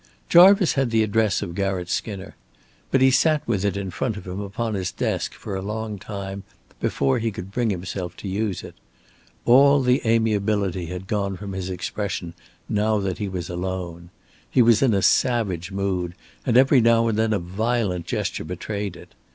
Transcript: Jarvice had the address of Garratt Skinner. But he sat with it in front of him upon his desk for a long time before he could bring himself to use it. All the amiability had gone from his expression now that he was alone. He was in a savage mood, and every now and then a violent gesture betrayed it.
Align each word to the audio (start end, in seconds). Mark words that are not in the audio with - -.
Jarvice 0.29 0.73
had 0.73 0.89
the 0.89 1.03
address 1.03 1.43
of 1.43 1.53
Garratt 1.53 1.87
Skinner. 1.87 2.35
But 2.89 3.01
he 3.01 3.11
sat 3.11 3.47
with 3.47 3.63
it 3.63 3.77
in 3.77 3.91
front 3.91 4.17
of 4.17 4.25
him 4.25 4.39
upon 4.41 4.73
his 4.73 4.91
desk 4.91 5.35
for 5.35 5.55
a 5.55 5.61
long 5.61 5.99
time 5.99 6.41
before 6.79 7.19
he 7.19 7.29
could 7.29 7.51
bring 7.51 7.69
himself 7.69 8.17
to 8.17 8.27
use 8.27 8.63
it. 8.63 8.73
All 9.45 9.79
the 9.83 10.01
amiability 10.03 10.87
had 10.87 11.05
gone 11.05 11.37
from 11.37 11.53
his 11.53 11.69
expression 11.69 12.33
now 12.67 12.97
that 12.97 13.19
he 13.19 13.27
was 13.29 13.47
alone. 13.47 14.09
He 14.49 14.63
was 14.63 14.81
in 14.81 14.95
a 14.95 15.03
savage 15.03 15.71
mood, 15.71 16.15
and 16.47 16.57
every 16.57 16.81
now 16.81 17.05
and 17.07 17.15
then 17.15 17.31
a 17.31 17.37
violent 17.37 18.07
gesture 18.07 18.43
betrayed 18.43 18.95
it. 18.97 19.13